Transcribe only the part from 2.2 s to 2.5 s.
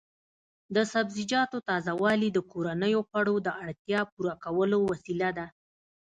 د